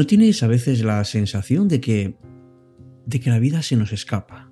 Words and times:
¿No 0.00 0.06
tienes 0.06 0.42
a 0.42 0.46
veces 0.46 0.82
la 0.82 1.04
sensación 1.04 1.68
de 1.68 1.78
que 1.82 2.16
de 3.04 3.20
que 3.20 3.28
la 3.28 3.38
vida 3.38 3.60
se 3.60 3.76
nos 3.76 3.92
escapa? 3.92 4.50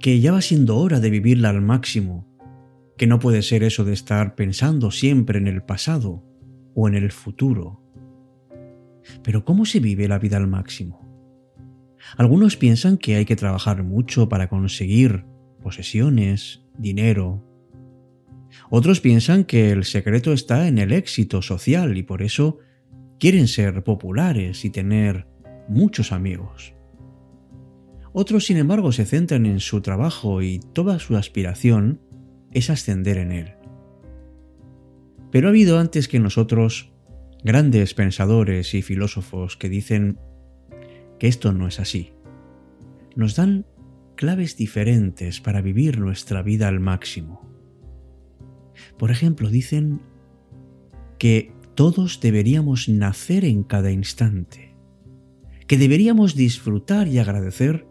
Que 0.00 0.18
ya 0.20 0.32
va 0.32 0.40
siendo 0.40 0.78
hora 0.78 0.98
de 0.98 1.10
vivirla 1.10 1.50
al 1.50 1.60
máximo, 1.60 2.26
que 2.96 3.06
no 3.06 3.18
puede 3.18 3.42
ser 3.42 3.62
eso 3.62 3.84
de 3.84 3.92
estar 3.92 4.34
pensando 4.34 4.90
siempre 4.90 5.38
en 5.38 5.46
el 5.46 5.62
pasado 5.62 6.24
o 6.74 6.88
en 6.88 6.94
el 6.94 7.12
futuro. 7.12 7.82
Pero 9.22 9.44
¿cómo 9.44 9.66
se 9.66 9.78
vive 9.78 10.08
la 10.08 10.18
vida 10.18 10.38
al 10.38 10.46
máximo? 10.46 11.06
Algunos 12.16 12.56
piensan 12.56 12.96
que 12.96 13.16
hay 13.16 13.26
que 13.26 13.36
trabajar 13.36 13.82
mucho 13.82 14.26
para 14.30 14.48
conseguir 14.48 15.26
posesiones, 15.62 16.64
dinero. 16.78 17.44
Otros 18.70 19.02
piensan 19.02 19.44
que 19.44 19.70
el 19.70 19.84
secreto 19.84 20.32
está 20.32 20.66
en 20.66 20.78
el 20.78 20.92
éxito 20.92 21.42
social 21.42 21.98
y 21.98 22.04
por 22.04 22.22
eso 22.22 22.60
quieren 23.18 23.48
ser 23.48 23.82
populares 23.84 24.64
y 24.64 24.70
tener 24.70 25.26
muchos 25.68 26.12
amigos. 26.12 26.74
Otros, 28.12 28.46
sin 28.46 28.56
embargo, 28.56 28.92
se 28.92 29.04
centran 29.04 29.46
en 29.46 29.60
su 29.60 29.80
trabajo 29.80 30.42
y 30.42 30.60
toda 30.72 30.98
su 30.98 31.16
aspiración 31.16 32.00
es 32.52 32.70
ascender 32.70 33.18
en 33.18 33.32
él. 33.32 33.54
Pero 35.30 35.48
ha 35.48 35.50
habido 35.50 35.78
antes 35.78 36.08
que 36.08 36.18
nosotros 36.18 36.92
grandes 37.44 37.94
pensadores 37.94 38.74
y 38.74 38.82
filósofos 38.82 39.56
que 39.56 39.68
dicen 39.68 40.18
que 41.18 41.28
esto 41.28 41.52
no 41.52 41.68
es 41.68 41.80
así. 41.80 42.12
Nos 43.14 43.36
dan 43.36 43.66
claves 44.16 44.56
diferentes 44.56 45.40
para 45.40 45.60
vivir 45.60 45.98
nuestra 45.98 46.42
vida 46.42 46.68
al 46.68 46.80
máximo. 46.80 47.46
Por 48.96 49.10
ejemplo, 49.10 49.50
dicen 49.50 50.00
que 51.18 51.52
todos 51.78 52.18
deberíamos 52.18 52.88
nacer 52.88 53.44
en 53.44 53.62
cada 53.62 53.92
instante, 53.92 54.74
que 55.68 55.78
deberíamos 55.78 56.34
disfrutar 56.34 57.06
y 57.06 57.20
agradecer 57.20 57.86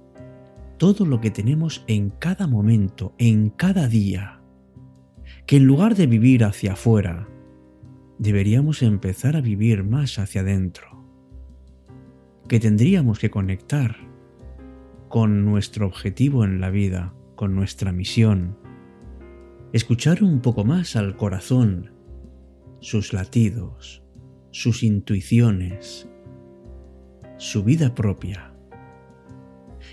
todo 0.75 1.05
lo 1.05 1.21
que 1.21 1.31
tenemos 1.31 1.85
en 1.88 2.09
cada 2.09 2.47
momento, 2.47 3.16
en 3.17 3.49
cada 3.49 3.88
día, 3.88 4.41
que 5.45 5.55
en 5.55 5.67
lugar 5.67 5.95
de 5.95 6.05
vivir 6.05 6.44
hacia 6.44 6.73
afuera, 6.73 7.29
deberíamos 8.19 8.81
empezar 8.81 9.38
a 9.38 9.41
vivir 9.41 9.85
más 9.85 10.19
hacia 10.19 10.41
adentro, 10.41 11.07
que 12.49 12.59
tendríamos 12.59 13.19
que 13.19 13.29
conectar 13.29 13.95
con 15.07 15.45
nuestro 15.45 15.88
objetivo 15.88 16.44
en 16.44 16.59
la 16.59 16.72
vida, 16.72 17.13
con 17.35 17.55
nuestra 17.55 17.94
misión, 17.94 18.57
escuchar 19.72 20.23
un 20.23 20.41
poco 20.41 20.66
más 20.66 20.97
al 20.97 21.16
corazón 21.16 21.97
sus 22.80 23.14
latidos, 23.14 24.03
sus 24.52 24.83
intuiciones, 24.83 26.08
su 27.38 27.64
vida 27.64 27.95
propia. 27.95 28.53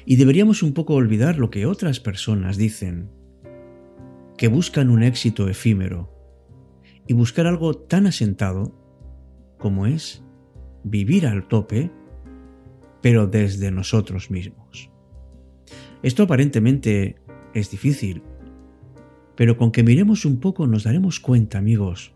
Y 0.07 0.17
deberíamos 0.17 0.63
un 0.63 0.73
poco 0.73 0.95
olvidar 0.95 1.39
lo 1.39 1.51
que 1.51 1.67
otras 1.67 2.01
personas 2.01 2.57
dicen, 2.57 3.11
que 4.37 4.49
buscan 4.49 4.91
un 4.91 5.03
éxito 5.03 5.49
efímero, 5.49 6.11
y 7.07 7.15
buscar 7.15 7.47
algo 7.47 7.75
tan 7.75 8.07
asentado 8.07 8.75
como 9.59 9.87
es 9.87 10.25
vivir 10.83 11.27
al 11.27 11.49
tope, 11.49 11.91
pero 13.01 13.27
desde 13.27 13.71
nosotros 13.71 14.31
mismos. 14.31 14.91
Esto 16.03 16.23
aparentemente 16.23 17.17
es 17.55 17.71
difícil, 17.71 18.23
pero 19.37 19.57
con 19.57 19.71
que 19.73 19.83
miremos 19.83 20.25
un 20.25 20.41
poco 20.41 20.67
nos 20.67 20.85
daremos 20.85 21.21
cuenta, 21.21 21.59
amigos, 21.59 22.14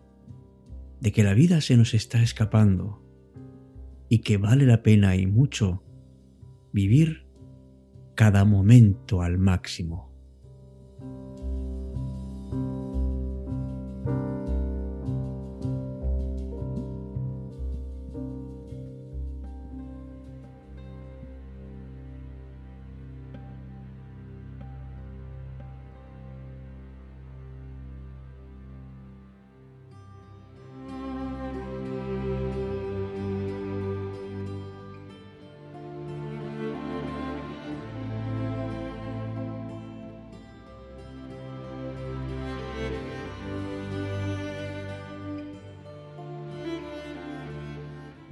de 1.01 1.13
que 1.13 1.23
la 1.23 1.35
vida 1.35 1.61
se 1.61 1.77
nos 1.77 1.95
está 1.95 2.23
escapando 2.23 3.03
y 4.09 4.21
que 4.21 4.37
vale 4.37 4.67
la 4.67 4.83
pena 4.83 5.17
y 5.17 5.27
mucho 5.27 5.83
vivir 6.73 7.27
cada 8.15 8.45
momento 8.45 9.23
al 9.23 9.39
máximo. 9.39 10.08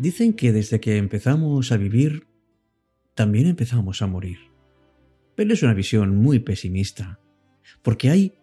Dicen 0.07 0.35
que 0.35 0.53
desde 0.53 0.79
que 0.79 0.99
empezamos 0.99 1.73
a 1.73 1.77
vivir, 1.77 2.29
también 3.17 3.49
empezamos 3.49 4.03
a 4.03 4.07
morir. 4.07 4.39
Pero 5.35 5.53
es 5.53 5.65
una 5.65 5.75
visión 5.75 6.15
muy 6.15 6.39
pesimista, 6.39 7.19
porque 7.83 8.11
hay, 8.11 8.35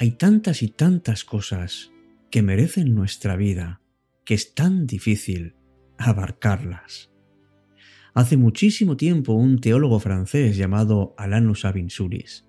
hay 0.00 0.10
tantas 0.10 0.64
y 0.64 0.68
tantas 0.68 1.22
cosas 1.24 1.92
que 2.28 2.42
merecen 2.42 2.92
nuestra 2.92 3.36
vida 3.36 3.82
que 4.24 4.34
es 4.34 4.52
tan 4.52 4.88
difícil 4.88 5.54
abarcarlas. 5.96 7.12
Hace 8.12 8.36
muchísimo 8.36 8.96
tiempo 8.96 9.34
un 9.34 9.60
teólogo 9.60 10.00
francés 10.00 10.56
llamado 10.56 11.14
Alanus 11.16 11.64
Avinsuris, 11.64 12.48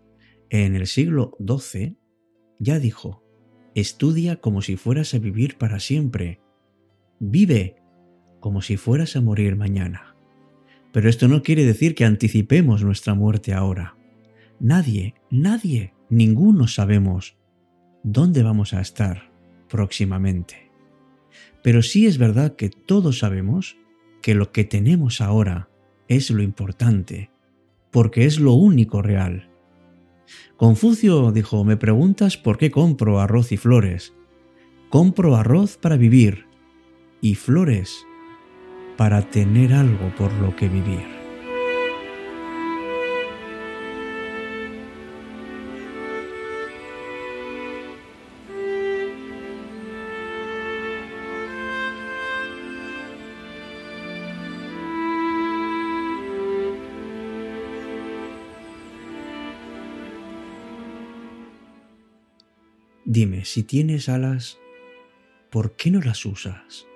en 0.49 0.75
el 0.75 0.87
siglo 0.87 1.37
XII, 1.47 1.95
ya 2.57 2.79
dijo, 2.79 3.23
estudia 3.75 4.37
como 4.37 4.63
si 4.63 4.77
fueras 4.77 5.13
a 5.13 5.19
vivir 5.19 5.59
para 5.59 5.79
siempre, 5.79 6.41
vive 7.19 7.80
como 8.41 8.61
si 8.61 8.75
fueras 8.75 9.15
a 9.15 9.21
morir 9.21 9.55
mañana. 9.55 10.15
Pero 10.91 11.07
esto 11.07 11.29
no 11.29 11.41
quiere 11.41 11.65
decir 11.65 11.95
que 11.95 12.03
anticipemos 12.03 12.83
nuestra 12.83 13.13
muerte 13.13 13.53
ahora. 13.53 13.95
Nadie, 14.59 15.15
nadie, 15.29 15.93
ninguno 16.09 16.67
sabemos 16.67 17.37
dónde 18.03 18.43
vamos 18.43 18.73
a 18.73 18.81
estar 18.81 19.31
próximamente. 19.69 20.69
Pero 21.63 21.81
sí 21.81 22.07
es 22.07 22.17
verdad 22.17 22.57
que 22.57 22.69
todos 22.69 23.19
sabemos 23.19 23.77
que 24.21 24.35
lo 24.35 24.51
que 24.51 24.65
tenemos 24.65 25.21
ahora 25.21 25.69
es 26.09 26.29
lo 26.29 26.41
importante, 26.41 27.31
porque 27.91 28.25
es 28.25 28.39
lo 28.39 28.53
único 28.53 29.01
real. 29.01 29.49
Confucio 30.57 31.31
dijo, 31.31 31.63
me 31.63 31.77
preguntas 31.77 32.37
por 32.37 32.57
qué 32.57 32.71
compro 32.71 33.19
arroz 33.19 33.51
y 33.51 33.57
flores. 33.57 34.13
Compro 34.89 35.35
arroz 35.35 35.77
para 35.77 35.95
vivir 35.95 36.45
y 37.21 37.35
flores 37.35 38.05
para 38.97 39.21
tener 39.21 39.73
algo 39.73 40.13
por 40.15 40.31
lo 40.33 40.55
que 40.55 40.67
vivir. 40.67 41.21
Dime, 63.13 63.43
si 63.43 63.63
tienes 63.63 64.07
alas, 64.07 64.57
¿por 65.49 65.75
qué 65.75 65.91
no 65.91 65.99
las 65.99 66.25
usas? 66.25 66.87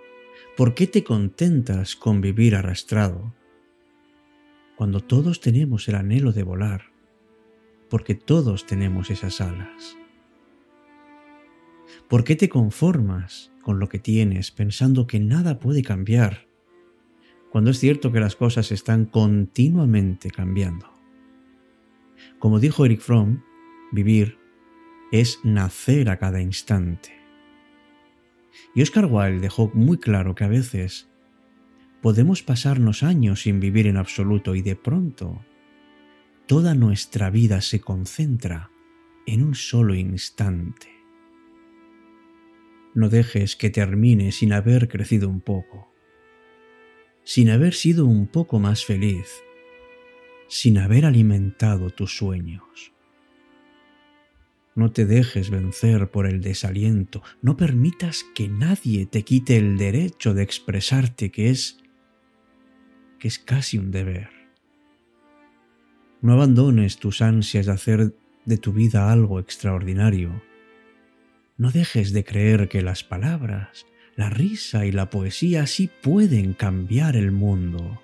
¿Por 0.56 0.74
qué 0.74 0.88
te 0.88 1.04
contentas 1.04 1.98
con 1.98 2.22
vivir 2.22 2.56
arrastrado? 2.56 3.34
Cuando 4.78 5.02
todos 5.02 5.42
tenemos 5.42 5.90
el 5.90 5.96
anhelo 5.96 6.32
de 6.32 6.44
volar, 6.44 6.94
porque 7.90 8.16
todos 8.16 8.66
tenemos 8.66 9.10
esas 9.10 9.42
alas. 9.42 9.98
¿Por 12.08 12.24
qué 12.24 12.38
te 12.38 12.48
conformas 12.48 13.52
con 13.64 13.80
lo 13.80 13.90
que 13.90 14.00
tienes 14.00 14.52
pensando 14.52 15.08
que 15.08 15.20
nada 15.20 15.60
puede 15.60 15.82
cambiar, 15.82 16.48
cuando 17.50 17.72
es 17.72 17.80
cierto 17.80 18.14
que 18.14 18.22
las 18.22 18.38
cosas 18.38 18.72
están 18.72 19.04
continuamente 19.04 20.32
cambiando? 20.32 20.90
Como 22.40 22.62
dijo 22.62 22.86
Eric 22.86 23.02
Fromm, 23.02 23.44
vivir 23.92 24.38
es 25.12 25.38
nacer 25.44 26.10
a 26.10 26.18
cada 26.18 26.42
instante. 26.42 27.15
Y 28.74 28.82
Oscar 28.82 29.06
Wilde 29.06 29.40
dejó 29.40 29.70
muy 29.74 29.98
claro 29.98 30.36
que 30.36 30.44
a 30.44 30.50
veces 30.50 31.10
podemos 32.02 32.44
pasarnos 32.44 33.04
años 33.04 33.44
sin 33.44 33.60
vivir 33.60 33.88
en 33.88 33.98
absoluto 33.98 34.56
y 34.56 34.62
de 34.62 34.76
pronto 34.76 35.44
toda 36.48 36.76
nuestra 36.76 37.30
vida 37.30 37.62
se 37.62 37.80
concentra 37.80 38.72
en 39.26 39.44
un 39.44 39.56
solo 39.56 39.96
instante. 39.96 40.88
No 42.94 43.10
dejes 43.10 43.56
que 43.56 43.70
termine 43.70 44.32
sin 44.32 44.54
haber 44.54 44.88
crecido 44.88 45.30
un 45.30 45.42
poco. 45.42 45.92
sin 47.26 47.50
haber 47.50 47.74
sido 47.74 48.06
un 48.06 48.28
poco 48.28 48.60
más 48.60 48.86
feliz, 48.86 49.44
sin 50.48 50.78
haber 50.78 51.06
alimentado 51.06 51.90
tus 51.90 52.16
sueños. 52.16 52.95
No 54.76 54.92
te 54.92 55.06
dejes 55.06 55.50
vencer 55.50 56.12
por 56.12 56.28
el 56.28 56.42
desaliento, 56.42 57.24
no 57.42 57.56
permitas 57.56 58.26
que 58.36 58.50
nadie 58.50 59.06
te 59.06 59.24
quite 59.24 59.56
el 59.56 59.78
derecho 59.78 60.34
de 60.34 60.44
expresarte 60.44 61.32
que 61.32 61.50
es 61.50 61.78
que 63.18 63.30
es 63.30 63.40
casi 63.40 63.78
un 63.78 63.92
deber. 63.92 64.30
No 66.22 66.34
abandones 66.34 66.98
tus 66.98 67.22
ansias 67.22 67.66
de 67.66 67.72
hacer 67.72 68.16
de 68.44 68.58
tu 68.58 68.74
vida 68.74 69.12
algo 69.12 69.40
extraordinario. 69.40 70.42
No 71.58 71.72
dejes 71.72 72.12
de 72.12 72.26
creer 72.26 72.68
que 72.68 72.82
las 72.82 73.04
palabras, 73.04 73.86
la 74.16 74.30
risa 74.30 74.86
y 74.86 74.92
la 74.92 75.10
poesía 75.10 75.68
sí 75.68 75.90
pueden 76.02 76.54
cambiar 76.54 77.16
el 77.16 77.32
mundo. 77.32 78.02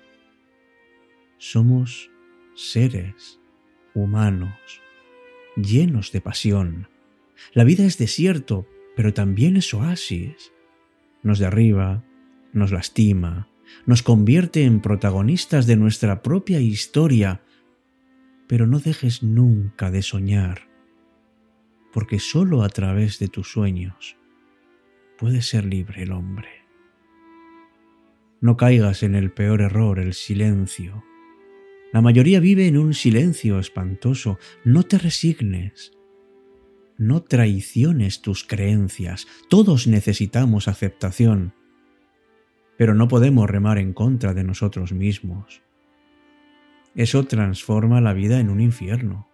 Somos 1.38 2.10
seres 2.54 3.40
humanos, 3.94 4.52
llenos 5.56 6.12
de 6.12 6.20
pasión. 6.20 6.88
La 7.52 7.64
vida 7.64 7.84
es 7.84 7.98
desierto, 7.98 8.66
pero 8.96 9.12
también 9.12 9.56
es 9.56 9.72
oasis. 9.74 10.52
Nos 11.22 11.38
derriba, 11.38 12.04
nos 12.52 12.72
lastima, 12.72 13.48
nos 13.86 14.02
convierte 14.02 14.64
en 14.64 14.80
protagonistas 14.80 15.66
de 15.66 15.76
nuestra 15.76 16.22
propia 16.22 16.60
historia, 16.60 17.42
pero 18.46 18.66
no 18.66 18.78
dejes 18.80 19.22
nunca 19.22 19.90
de 19.90 20.02
soñar, 20.02 20.68
porque 21.92 22.18
sólo 22.18 22.62
a 22.62 22.68
través 22.68 23.18
de 23.18 23.28
tus 23.28 23.50
sueños 23.50 24.16
puede 25.18 25.42
ser 25.42 25.64
libre 25.64 26.02
el 26.02 26.12
hombre. 26.12 26.48
No 28.40 28.56
caigas 28.56 29.04
en 29.04 29.14
el 29.14 29.30
peor 29.30 29.60
error, 29.60 30.00
el 30.00 30.14
silencio. 30.14 31.04
La 31.92 32.00
mayoría 32.00 32.40
vive 32.40 32.66
en 32.66 32.78
un 32.78 32.94
silencio 32.94 33.58
espantoso. 33.58 34.38
No 34.64 34.82
te 34.82 34.96
resignes. 34.96 35.92
No 36.96 37.22
traiciones 37.22 38.22
tus 38.22 38.44
creencias. 38.44 39.26
Todos 39.50 39.86
necesitamos 39.86 40.68
aceptación. 40.68 41.54
Pero 42.78 42.94
no 42.94 43.08
podemos 43.08 43.48
remar 43.48 43.76
en 43.76 43.92
contra 43.92 44.32
de 44.32 44.42
nosotros 44.42 44.92
mismos. 44.92 45.62
Eso 46.94 47.24
transforma 47.24 48.00
la 48.00 48.14
vida 48.14 48.40
en 48.40 48.48
un 48.48 48.60
infierno. 48.60 49.28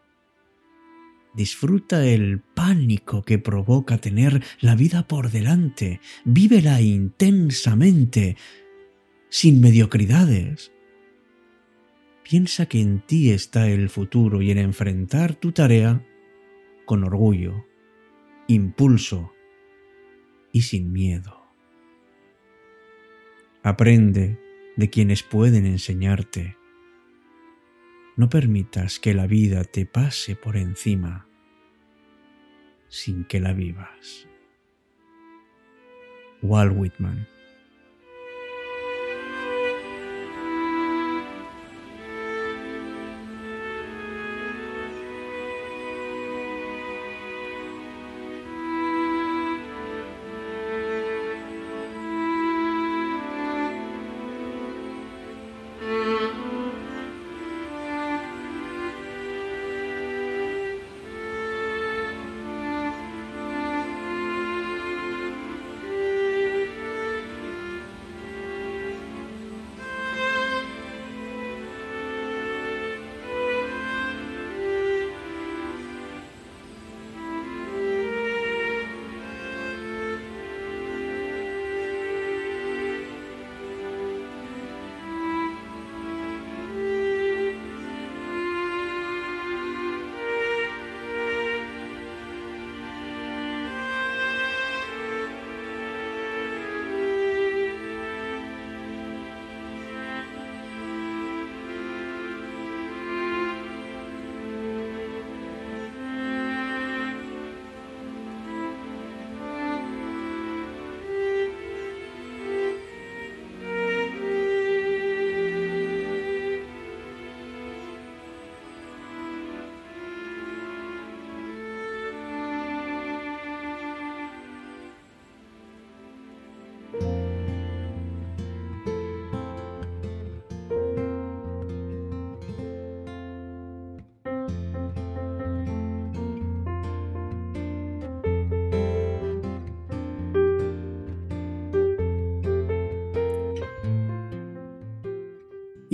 Disfruta 1.34 2.05
el 2.05 2.40
pánico 2.40 3.22
que 3.22 3.38
provoca 3.38 3.99
tener 3.99 4.43
la 4.60 4.75
vida 4.75 5.06
por 5.06 5.31
delante. 5.31 6.00
Vívela 6.25 6.81
intensamente, 6.81 8.37
sin 9.28 9.60
mediocridades. 9.60 10.72
Piensa 12.29 12.67
que 12.67 12.83
en 12.83 13.01
ti 13.01 13.31
está 13.31 13.71
el 13.71 13.89
futuro 13.89 14.43
y 14.43 14.51
en 14.51 14.59
enfrentar 14.59 15.35
tu 15.35 15.53
tarea 15.53 16.05
con 16.85 17.03
orgullo, 17.03 17.65
impulso 18.49 19.33
y 20.53 20.61
sin 20.61 20.93
miedo. 20.93 21.47
Aprende 23.63 24.39
de 24.77 24.91
quienes 24.91 25.23
pueden 25.23 25.65
enseñarte. 25.65 26.59
No 28.19 28.29
permitas 28.29 28.99
que 28.99 29.15
la 29.15 29.27
vida 29.27 29.65
te 29.65 29.87
pase 29.87 30.37
por 30.37 30.59
encima 30.59 31.27
sin 32.89 33.25
que 33.25 33.41
la 33.41 33.55
vivas. 33.55 34.29
Walt 36.43 36.77
Whitman 36.77 37.27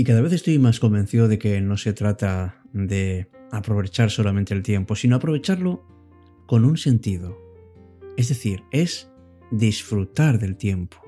Y 0.04 0.06
cada 0.06 0.20
vez 0.20 0.34
estoy 0.34 0.58
más 0.58 0.80
convencido 0.80 1.28
de 1.28 1.38
que 1.38 1.62
no 1.62 1.78
se 1.78 1.94
trata 1.94 2.62
de 2.74 3.30
aprovechar 3.50 4.10
solamente 4.10 4.52
el 4.52 4.62
tiempo, 4.62 4.96
sino 4.96 5.16
aprovecharlo 5.16 5.82
con 6.44 6.66
un 6.66 6.76
sentido. 6.76 7.38
Es 8.18 8.28
decir, 8.28 8.64
es 8.70 9.10
disfrutar 9.50 10.38
del 10.38 10.58
tiempo. 10.58 10.98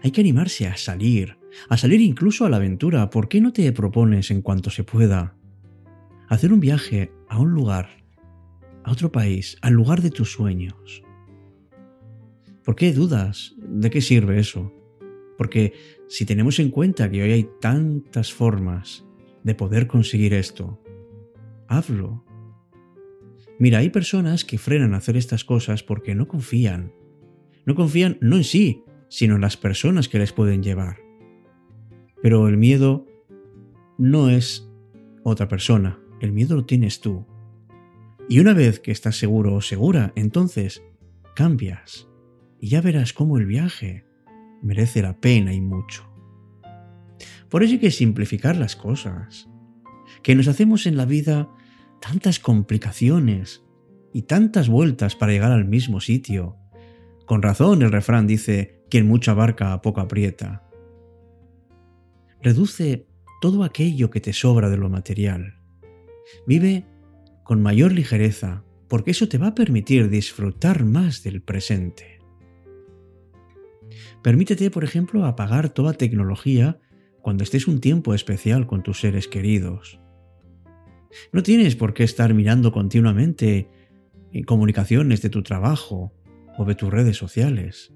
Hay 0.00 0.12
que 0.12 0.20
animarse 0.20 0.68
a 0.68 0.76
salir, 0.76 1.38
a 1.68 1.76
salir 1.76 2.00
incluso 2.00 2.46
a 2.46 2.50
la 2.50 2.58
aventura. 2.58 3.10
¿Por 3.10 3.28
qué 3.28 3.40
no 3.40 3.52
te 3.52 3.72
propones 3.72 4.30
en 4.30 4.42
cuanto 4.42 4.70
se 4.70 4.84
pueda 4.84 5.36
hacer 6.28 6.52
un 6.52 6.60
viaje 6.60 7.10
a 7.28 7.40
un 7.40 7.50
lugar, 7.50 7.88
a 8.84 8.92
otro 8.92 9.10
país, 9.10 9.56
al 9.60 9.72
lugar 9.72 10.02
de 10.02 10.10
tus 10.10 10.30
sueños? 10.30 11.02
¿Por 12.62 12.76
qué 12.76 12.92
dudas? 12.92 13.56
¿De 13.58 13.90
qué 13.90 14.00
sirve 14.00 14.38
eso? 14.38 14.72
Porque 15.36 15.72
si 16.08 16.24
tenemos 16.24 16.58
en 16.58 16.70
cuenta 16.70 17.10
que 17.10 17.22
hoy 17.22 17.32
hay 17.32 17.48
tantas 17.60 18.32
formas 18.32 19.04
de 19.42 19.54
poder 19.54 19.86
conseguir 19.86 20.34
esto, 20.34 20.80
hazlo. 21.68 22.24
Mira, 23.58 23.78
hay 23.78 23.90
personas 23.90 24.44
que 24.44 24.58
frenan 24.58 24.94
a 24.94 24.98
hacer 24.98 25.16
estas 25.16 25.44
cosas 25.44 25.82
porque 25.82 26.14
no 26.14 26.28
confían. 26.28 26.92
No 27.64 27.74
confían 27.74 28.18
no 28.20 28.36
en 28.36 28.44
sí, 28.44 28.82
sino 29.08 29.36
en 29.36 29.40
las 29.40 29.56
personas 29.56 30.08
que 30.08 30.18
les 30.18 30.32
pueden 30.32 30.62
llevar. 30.62 30.98
Pero 32.22 32.48
el 32.48 32.56
miedo 32.56 33.06
no 33.98 34.30
es 34.30 34.68
otra 35.22 35.48
persona, 35.48 36.00
el 36.20 36.32
miedo 36.32 36.56
lo 36.56 36.64
tienes 36.64 37.00
tú. 37.00 37.26
Y 38.28 38.40
una 38.40 38.54
vez 38.54 38.80
que 38.80 38.92
estás 38.92 39.16
seguro 39.16 39.54
o 39.54 39.60
segura, 39.60 40.12
entonces 40.16 40.82
cambias 41.34 42.08
y 42.60 42.68
ya 42.68 42.80
verás 42.80 43.12
cómo 43.12 43.38
el 43.38 43.46
viaje 43.46 44.04
merece 44.62 45.02
la 45.02 45.20
pena 45.20 45.52
y 45.52 45.60
mucho. 45.60 46.08
Por 47.48 47.62
eso 47.62 47.74
hay 47.74 47.80
que 47.80 47.90
simplificar 47.90 48.56
las 48.56 48.76
cosas, 48.76 49.48
que 50.22 50.34
nos 50.34 50.48
hacemos 50.48 50.86
en 50.86 50.96
la 50.96 51.04
vida 51.04 51.50
tantas 52.00 52.38
complicaciones 52.38 53.62
y 54.12 54.22
tantas 54.22 54.68
vueltas 54.68 55.16
para 55.16 55.32
llegar 55.32 55.52
al 55.52 55.66
mismo 55.66 56.00
sitio. 56.00 56.56
Con 57.26 57.42
razón 57.42 57.82
el 57.82 57.92
refrán 57.92 58.26
dice, 58.26 58.82
quien 58.90 59.06
mucho 59.06 59.30
abarca, 59.30 59.80
poco 59.82 60.00
aprieta. 60.00 60.68
Reduce 62.42 63.06
todo 63.40 63.64
aquello 63.64 64.10
que 64.10 64.20
te 64.20 64.32
sobra 64.32 64.68
de 64.68 64.76
lo 64.76 64.88
material. 64.88 65.58
Vive 66.46 66.86
con 67.44 67.62
mayor 67.62 67.92
ligereza, 67.92 68.64
porque 68.88 69.12
eso 69.12 69.28
te 69.28 69.38
va 69.38 69.48
a 69.48 69.54
permitir 69.54 70.08
disfrutar 70.10 70.84
más 70.84 71.22
del 71.22 71.42
presente. 71.42 72.11
Permítete, 74.22 74.70
por 74.70 74.84
ejemplo, 74.84 75.24
apagar 75.24 75.70
toda 75.70 75.92
tecnología 75.92 76.78
cuando 77.20 77.44
estés 77.44 77.68
un 77.68 77.80
tiempo 77.80 78.14
especial 78.14 78.66
con 78.66 78.82
tus 78.82 79.00
seres 79.00 79.28
queridos. 79.28 80.00
No 81.32 81.42
tienes 81.42 81.76
por 81.76 81.94
qué 81.94 82.04
estar 82.04 82.34
mirando 82.34 82.72
continuamente 82.72 83.68
en 84.32 84.44
comunicaciones 84.44 85.22
de 85.22 85.28
tu 85.28 85.42
trabajo 85.42 86.12
o 86.56 86.64
de 86.64 86.74
tus 86.74 86.90
redes 86.90 87.16
sociales. 87.16 87.92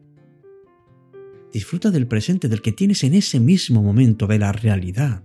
Disfruta 1.52 1.90
del 1.90 2.06
presente, 2.06 2.48
del 2.48 2.62
que 2.62 2.72
tienes 2.72 3.04
en 3.04 3.14
ese 3.14 3.40
mismo 3.40 3.82
momento, 3.82 4.26
de 4.26 4.38
la 4.38 4.52
realidad, 4.52 5.24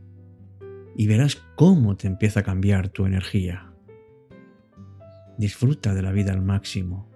y 0.96 1.08
verás 1.08 1.42
cómo 1.56 1.98
te 1.98 2.08
empieza 2.08 2.42
a 2.42 2.44
cambiar 2.44 2.90
tu 2.90 3.06
energía. 3.06 3.74
Disfruta 5.38 5.94
de 5.94 6.02
la 6.02 6.12
vida 6.12 6.32
al 6.32 6.42
máximo. 6.42 7.10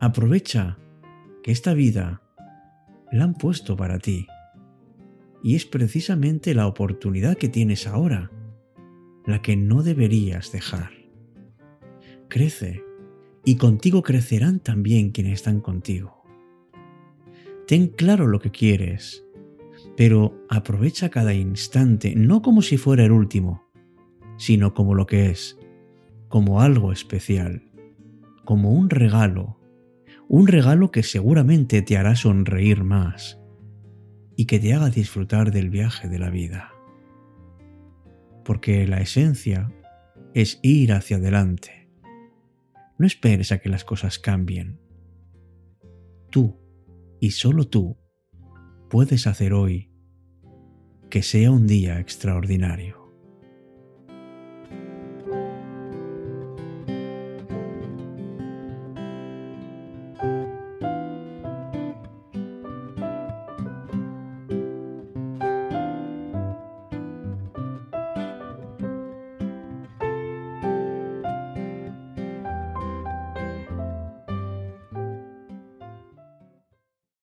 Aprovecha 0.00 0.78
que 1.42 1.52
esta 1.52 1.72
vida 1.74 2.22
la 3.12 3.24
han 3.24 3.34
puesto 3.34 3.76
para 3.76 3.98
ti. 3.98 4.26
Y 5.42 5.54
es 5.54 5.64
precisamente 5.64 6.54
la 6.54 6.66
oportunidad 6.66 7.36
que 7.36 7.48
tienes 7.48 7.86
ahora 7.86 8.30
la 9.26 9.42
que 9.42 9.56
no 9.56 9.82
deberías 9.82 10.52
dejar. 10.52 10.90
Crece 12.28 12.82
y 13.44 13.56
contigo 13.56 14.02
crecerán 14.02 14.60
también 14.60 15.10
quienes 15.10 15.34
están 15.34 15.60
contigo. 15.60 16.24
Ten 17.66 17.88
claro 17.88 18.28
lo 18.28 18.38
que 18.38 18.50
quieres, 18.50 19.24
pero 19.96 20.46
aprovecha 20.48 21.10
cada 21.10 21.34
instante 21.34 22.14
no 22.14 22.42
como 22.42 22.62
si 22.62 22.76
fuera 22.76 23.04
el 23.04 23.12
último, 23.12 23.64
sino 24.36 24.74
como 24.74 24.94
lo 24.94 25.06
que 25.06 25.30
es, 25.30 25.58
como 26.28 26.60
algo 26.60 26.92
especial, 26.92 27.62
como 28.44 28.72
un 28.72 28.90
regalo, 28.90 29.58
un 30.28 30.46
regalo 30.46 30.90
que 30.90 31.02
seguramente 31.02 31.82
te 31.82 31.96
hará 31.96 32.16
sonreír 32.16 32.84
más 32.84 33.40
y 34.36 34.46
que 34.46 34.58
te 34.58 34.74
haga 34.74 34.90
disfrutar 34.90 35.52
del 35.52 35.70
viaje 35.70 36.08
de 36.08 36.18
la 36.18 36.30
vida. 36.30 36.72
Porque 38.44 38.86
la 38.86 39.00
esencia 39.00 39.72
es 40.34 40.58
ir 40.62 40.92
hacia 40.92 41.16
adelante. 41.16 41.88
No 42.98 43.06
esperes 43.06 43.52
a 43.52 43.58
que 43.58 43.68
las 43.68 43.84
cosas 43.84 44.18
cambien. 44.18 44.80
Tú, 46.30 46.58
y 47.20 47.30
solo 47.30 47.68
tú, 47.68 47.96
puedes 48.90 49.26
hacer 49.26 49.52
hoy 49.52 49.90
que 51.08 51.22
sea 51.22 51.50
un 51.50 51.66
día 51.66 52.00
extraordinario. 52.00 53.05